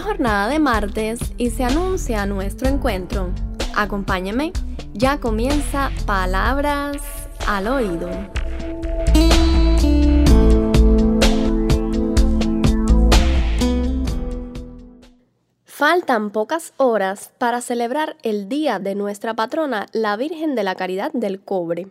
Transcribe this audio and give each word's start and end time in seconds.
jornada 0.00 0.48
de 0.48 0.58
martes 0.58 1.18
y 1.38 1.50
se 1.50 1.64
anuncia 1.64 2.26
nuestro 2.26 2.68
encuentro. 2.68 3.30
Acompáñame, 3.74 4.52
ya 4.92 5.18
comienza 5.18 5.90
Palabras 6.06 6.96
al 7.46 7.66
Oído. 7.68 8.08
Faltan 15.64 16.30
pocas 16.30 16.74
horas 16.76 17.32
para 17.38 17.60
celebrar 17.60 18.16
el 18.22 18.48
día 18.48 18.78
de 18.78 18.94
nuestra 18.94 19.34
patrona, 19.34 19.86
la 19.92 20.16
Virgen 20.16 20.54
de 20.54 20.62
la 20.62 20.76
Caridad 20.76 21.10
del 21.12 21.40
Cobre. 21.40 21.88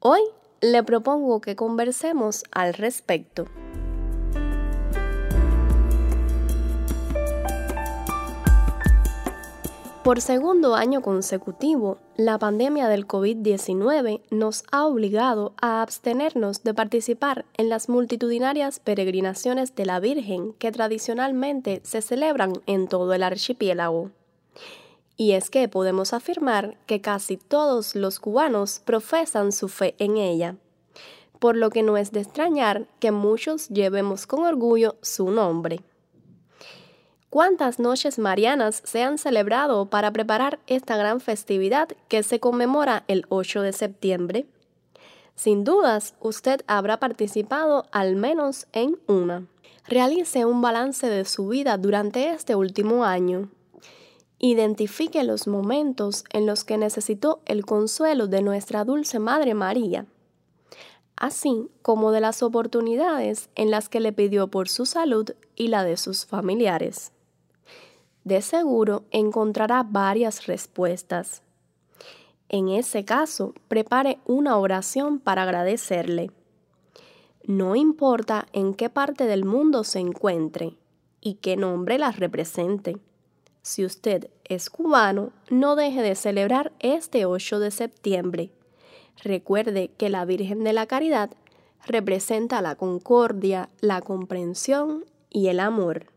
Hoy 0.00 0.20
le 0.60 0.82
propongo 0.82 1.40
que 1.40 1.54
conversemos 1.54 2.42
al 2.50 2.74
respecto. 2.74 3.46
Por 10.02 10.22
segundo 10.22 10.76
año 10.76 11.02
consecutivo, 11.02 11.98
la 12.16 12.38
pandemia 12.38 12.88
del 12.88 13.06
COVID-19 13.06 14.22
nos 14.30 14.64
ha 14.72 14.86
obligado 14.86 15.52
a 15.60 15.82
abstenernos 15.82 16.64
de 16.64 16.72
participar 16.72 17.44
en 17.58 17.68
las 17.68 17.90
multitudinarias 17.90 18.80
peregrinaciones 18.80 19.74
de 19.74 19.84
la 19.84 20.00
Virgen 20.00 20.54
que 20.54 20.72
tradicionalmente 20.72 21.82
se 21.84 22.00
celebran 22.00 22.54
en 22.64 22.88
todo 22.88 23.12
el 23.12 23.22
archipiélago. 23.22 24.10
Y 25.18 25.32
es 25.32 25.50
que 25.50 25.68
podemos 25.68 26.14
afirmar 26.14 26.78
que 26.86 27.02
casi 27.02 27.36
todos 27.36 27.94
los 27.94 28.20
cubanos 28.20 28.80
profesan 28.82 29.52
su 29.52 29.68
fe 29.68 29.96
en 29.98 30.16
ella, 30.16 30.56
por 31.38 31.58
lo 31.58 31.68
que 31.68 31.82
no 31.82 31.98
es 31.98 32.10
de 32.10 32.20
extrañar 32.20 32.86
que 33.00 33.10
muchos 33.10 33.68
llevemos 33.68 34.26
con 34.26 34.44
orgullo 34.46 34.96
su 35.02 35.30
nombre. 35.30 35.82
¿Cuántas 37.30 37.78
noches 37.78 38.18
marianas 38.18 38.82
se 38.84 39.04
han 39.04 39.16
celebrado 39.16 39.86
para 39.86 40.10
preparar 40.10 40.58
esta 40.66 40.96
gran 40.96 41.20
festividad 41.20 41.88
que 42.08 42.24
se 42.24 42.40
conmemora 42.40 43.04
el 43.06 43.24
8 43.28 43.62
de 43.62 43.72
septiembre? 43.72 44.46
Sin 45.36 45.62
dudas, 45.62 46.14
usted 46.18 46.62
habrá 46.66 46.98
participado 46.98 47.86
al 47.92 48.16
menos 48.16 48.66
en 48.72 48.98
una. 49.06 49.46
Realice 49.86 50.44
un 50.44 50.60
balance 50.60 51.08
de 51.08 51.24
su 51.24 51.46
vida 51.46 51.78
durante 51.78 52.30
este 52.30 52.56
último 52.56 53.04
año. 53.04 53.48
Identifique 54.40 55.22
los 55.22 55.46
momentos 55.46 56.24
en 56.32 56.46
los 56.46 56.64
que 56.64 56.78
necesitó 56.78 57.42
el 57.46 57.64
consuelo 57.64 58.26
de 58.26 58.42
nuestra 58.42 58.84
dulce 58.84 59.20
Madre 59.20 59.54
María, 59.54 60.04
así 61.14 61.68
como 61.82 62.10
de 62.10 62.22
las 62.22 62.42
oportunidades 62.42 63.50
en 63.54 63.70
las 63.70 63.88
que 63.88 64.00
le 64.00 64.12
pidió 64.12 64.48
por 64.48 64.68
su 64.68 64.84
salud 64.84 65.30
y 65.54 65.68
la 65.68 65.84
de 65.84 65.96
sus 65.96 66.26
familiares 66.26 67.12
de 68.30 68.42
seguro 68.42 69.02
encontrará 69.10 69.82
varias 69.82 70.46
respuestas. 70.46 71.42
En 72.48 72.68
ese 72.68 73.04
caso, 73.04 73.54
prepare 73.66 74.18
una 74.24 74.56
oración 74.56 75.18
para 75.18 75.42
agradecerle. 75.42 76.30
No 77.44 77.74
importa 77.74 78.46
en 78.52 78.74
qué 78.74 78.88
parte 78.88 79.24
del 79.24 79.44
mundo 79.44 79.82
se 79.82 79.98
encuentre 79.98 80.76
y 81.20 81.34
qué 81.34 81.56
nombre 81.56 81.98
la 81.98 82.12
represente. 82.12 82.98
Si 83.62 83.84
usted 83.84 84.30
es 84.44 84.70
cubano, 84.70 85.32
no 85.50 85.74
deje 85.74 86.00
de 86.00 86.14
celebrar 86.14 86.72
este 86.78 87.26
8 87.26 87.58
de 87.58 87.72
septiembre. 87.72 88.52
Recuerde 89.24 89.90
que 89.98 90.08
la 90.08 90.24
Virgen 90.24 90.62
de 90.62 90.72
la 90.72 90.86
Caridad 90.86 91.30
representa 91.84 92.62
la 92.62 92.76
concordia, 92.76 93.70
la 93.80 94.00
comprensión 94.00 95.04
y 95.30 95.48
el 95.48 95.58
amor 95.58 96.09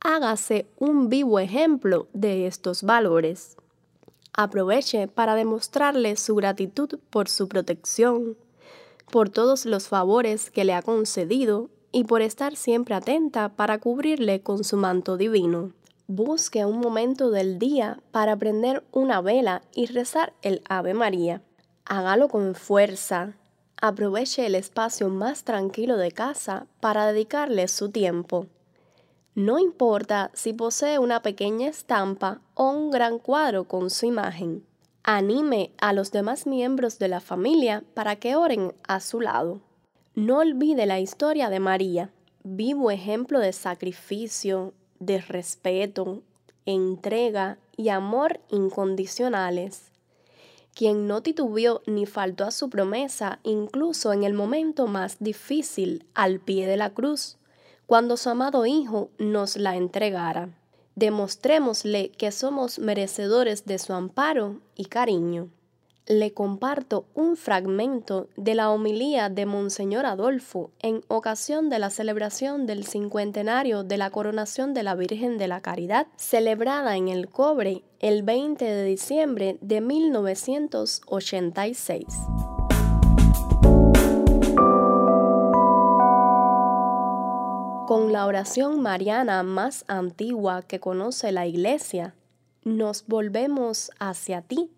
hágase 0.00 0.66
un 0.78 1.08
vivo 1.08 1.38
ejemplo 1.38 2.08
de 2.12 2.46
estos 2.46 2.82
valores. 2.82 3.56
Aproveche 4.32 5.08
para 5.08 5.34
demostrarle 5.34 6.16
su 6.16 6.34
gratitud 6.34 6.98
por 7.10 7.28
su 7.28 7.48
protección, 7.48 8.36
por 9.10 9.30
todos 9.30 9.66
los 9.66 9.88
favores 9.88 10.50
que 10.50 10.64
le 10.64 10.74
ha 10.74 10.82
concedido 10.82 11.70
y 11.90 12.04
por 12.04 12.22
estar 12.22 12.56
siempre 12.56 12.94
atenta 12.94 13.48
para 13.50 13.78
cubrirle 13.78 14.42
con 14.42 14.62
su 14.64 14.76
manto 14.76 15.16
divino. 15.16 15.72
Busque 16.06 16.64
un 16.64 16.78
momento 16.78 17.30
del 17.30 17.58
día 17.58 18.00
para 18.12 18.36
prender 18.36 18.84
una 18.92 19.20
vela 19.20 19.62
y 19.74 19.86
rezar 19.86 20.32
el 20.42 20.62
Ave 20.68 20.94
María. 20.94 21.42
Hágalo 21.84 22.28
con 22.28 22.54
fuerza. 22.54 23.34
Aproveche 23.80 24.46
el 24.46 24.54
espacio 24.54 25.08
más 25.08 25.44
tranquilo 25.44 25.96
de 25.96 26.12
casa 26.12 26.66
para 26.80 27.06
dedicarle 27.06 27.68
su 27.68 27.90
tiempo. 27.90 28.46
No 29.38 29.60
importa 29.60 30.32
si 30.34 30.52
posee 30.52 30.98
una 30.98 31.22
pequeña 31.22 31.68
estampa 31.68 32.40
o 32.54 32.70
un 32.70 32.90
gran 32.90 33.20
cuadro 33.20 33.68
con 33.68 33.88
su 33.88 34.04
imagen. 34.04 34.64
Anime 35.04 35.70
a 35.78 35.92
los 35.92 36.10
demás 36.10 36.44
miembros 36.44 36.98
de 36.98 37.06
la 37.06 37.20
familia 37.20 37.84
para 37.94 38.16
que 38.16 38.34
oren 38.34 38.74
a 38.88 38.98
su 38.98 39.20
lado. 39.20 39.60
No 40.16 40.38
olvide 40.38 40.86
la 40.86 40.98
historia 40.98 41.50
de 41.50 41.60
María, 41.60 42.10
vivo 42.42 42.90
ejemplo 42.90 43.38
de 43.38 43.52
sacrificio, 43.52 44.74
de 44.98 45.20
respeto, 45.20 46.24
entrega 46.66 47.58
y 47.76 47.90
amor 47.90 48.40
incondicionales, 48.50 49.92
quien 50.74 51.06
no 51.06 51.22
titubeó 51.22 51.80
ni 51.86 52.06
faltó 52.06 52.42
a 52.42 52.50
su 52.50 52.68
promesa 52.70 53.38
incluso 53.44 54.12
en 54.12 54.24
el 54.24 54.34
momento 54.34 54.88
más 54.88 55.18
difícil 55.20 56.06
al 56.14 56.40
pie 56.40 56.66
de 56.66 56.76
la 56.76 56.90
cruz 56.90 57.38
cuando 57.88 58.16
su 58.18 58.28
amado 58.28 58.66
Hijo 58.66 59.08
nos 59.16 59.56
la 59.56 59.74
entregara. 59.74 60.50
Demostrémosle 60.94 62.10
que 62.10 62.30
somos 62.32 62.78
merecedores 62.78 63.64
de 63.64 63.78
su 63.78 63.94
amparo 63.94 64.60
y 64.76 64.84
cariño. 64.84 65.48
Le 66.06 66.34
comparto 66.34 67.06
un 67.14 67.38
fragmento 67.38 68.28
de 68.36 68.54
la 68.54 68.70
homilía 68.70 69.30
de 69.30 69.46
Monseñor 69.46 70.04
Adolfo 70.04 70.70
en 70.80 71.00
ocasión 71.08 71.70
de 71.70 71.78
la 71.78 71.88
celebración 71.88 72.66
del 72.66 72.84
cincuentenario 72.84 73.84
de 73.84 73.96
la 73.96 74.10
coronación 74.10 74.74
de 74.74 74.82
la 74.82 74.94
Virgen 74.94 75.38
de 75.38 75.48
la 75.48 75.62
Caridad, 75.62 76.08
celebrada 76.16 76.98
en 76.98 77.08
el 77.08 77.30
Cobre 77.30 77.84
el 78.00 78.22
20 78.22 78.66
de 78.66 78.84
diciembre 78.84 79.56
de 79.62 79.80
1986. 79.80 82.04
Con 87.88 88.12
la 88.12 88.26
oración 88.26 88.82
mariana 88.82 89.42
más 89.42 89.86
antigua 89.88 90.60
que 90.60 90.78
conoce 90.78 91.32
la 91.32 91.46
Iglesia, 91.46 92.14
nos 92.62 93.06
volvemos 93.06 93.90
hacia 93.98 94.42
ti, 94.42 94.70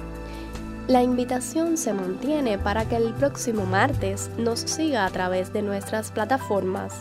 La 0.86 1.02
invitación 1.02 1.78
se 1.78 1.94
mantiene 1.94 2.58
para 2.58 2.86
que 2.86 2.96
el 2.96 3.14
próximo 3.14 3.64
martes 3.64 4.28
nos 4.36 4.60
siga 4.60 5.06
a 5.06 5.10
través 5.10 5.50
de 5.50 5.62
nuestras 5.62 6.10
plataformas, 6.10 6.92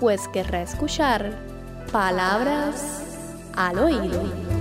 pues 0.00 0.26
querrá 0.28 0.62
escuchar 0.62 1.30
palabras 1.92 3.02
al 3.54 3.78
oído. 3.80 4.51